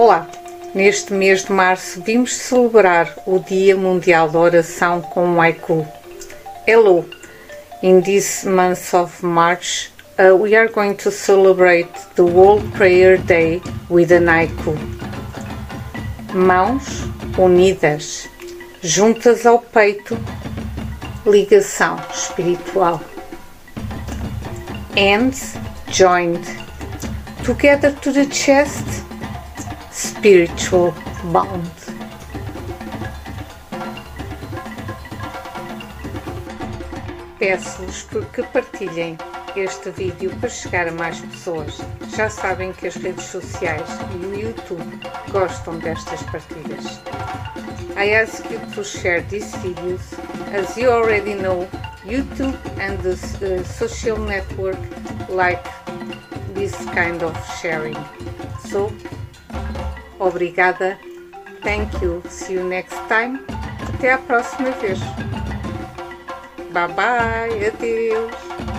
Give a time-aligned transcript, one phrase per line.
[0.00, 0.28] Olá!
[0.76, 5.84] Neste mês de março vimos celebrar o Dia Mundial da Oração com um haiku.
[6.68, 7.04] Hello!
[7.82, 13.60] In this month of March, uh, we are going to celebrate the World Prayer Day
[13.90, 14.78] with an haiku.
[16.32, 17.02] Mãos
[17.36, 18.28] unidas,
[18.80, 20.16] juntas ao peito,
[21.26, 23.00] ligação espiritual.
[24.96, 25.56] Hands
[25.90, 26.46] joined,
[27.44, 29.07] together to the chest,
[30.18, 30.92] spiritual
[31.32, 31.70] bond.
[37.38, 38.02] Peço-vos
[38.32, 39.16] que partilhem
[39.54, 41.78] este vídeo para chegar a mais pessoas.
[42.16, 43.88] Já sabem que as redes sociais
[44.20, 44.82] e o YouTube
[45.30, 47.00] gostam destas partilhas.
[47.96, 50.00] I ask you to share these videos.
[50.52, 51.68] As you already know,
[52.04, 54.78] YouTube and the uh, social network
[55.28, 55.62] like
[56.54, 57.96] this kind of sharing.
[58.68, 58.92] So,
[60.18, 60.98] obrigada.
[61.62, 62.22] Thank you.
[62.28, 63.44] See you next time.
[63.94, 64.98] Até a próxima vez.
[66.72, 67.66] Bye bye.
[67.66, 68.77] Adeus.